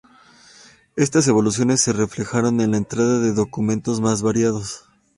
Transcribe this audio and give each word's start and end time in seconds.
Estas 0.95 1.27
evoluciones 1.27 1.79
se 1.83 1.93
reflejaron 1.93 2.59
en 2.59 2.71
la 2.71 2.77
entrada 2.77 3.19
de 3.19 3.33
documentos 3.35 4.01
más 4.01 4.23
variados. 4.23 4.85